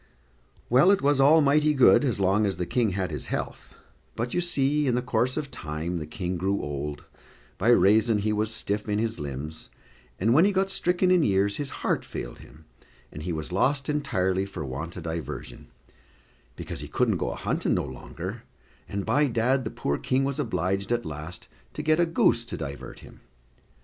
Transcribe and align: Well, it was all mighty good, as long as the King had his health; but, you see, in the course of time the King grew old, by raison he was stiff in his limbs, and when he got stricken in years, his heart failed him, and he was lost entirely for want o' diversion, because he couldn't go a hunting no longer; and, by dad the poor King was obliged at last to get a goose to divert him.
Well, 0.67 0.89
it 0.89 1.03
was 1.03 1.19
all 1.21 1.41
mighty 1.41 1.75
good, 1.75 2.03
as 2.03 2.19
long 2.19 2.47
as 2.47 2.57
the 2.57 2.65
King 2.65 2.93
had 2.93 3.11
his 3.11 3.27
health; 3.27 3.75
but, 4.15 4.33
you 4.33 4.41
see, 4.41 4.87
in 4.87 4.95
the 4.95 5.01
course 5.03 5.37
of 5.37 5.51
time 5.51 5.97
the 5.97 6.07
King 6.07 6.37
grew 6.37 6.59
old, 6.59 7.05
by 7.59 7.69
raison 7.69 8.17
he 8.17 8.33
was 8.33 8.51
stiff 8.51 8.89
in 8.89 8.97
his 8.97 9.19
limbs, 9.19 9.69
and 10.19 10.33
when 10.33 10.43
he 10.43 10.51
got 10.51 10.71
stricken 10.71 11.11
in 11.11 11.21
years, 11.21 11.57
his 11.57 11.69
heart 11.85 12.03
failed 12.03 12.39
him, 12.39 12.65
and 13.11 13.21
he 13.21 13.31
was 13.31 13.51
lost 13.51 13.89
entirely 13.89 14.47
for 14.47 14.65
want 14.65 14.97
o' 14.97 15.01
diversion, 15.01 15.67
because 16.55 16.79
he 16.79 16.87
couldn't 16.87 17.17
go 17.17 17.29
a 17.29 17.35
hunting 17.35 17.75
no 17.75 17.85
longer; 17.85 18.41
and, 18.89 19.05
by 19.05 19.27
dad 19.27 19.63
the 19.65 19.69
poor 19.69 19.99
King 19.99 20.23
was 20.23 20.39
obliged 20.39 20.91
at 20.91 21.05
last 21.05 21.47
to 21.73 21.83
get 21.83 21.99
a 21.99 22.07
goose 22.07 22.43
to 22.43 22.57
divert 22.57 23.01
him. 23.01 23.19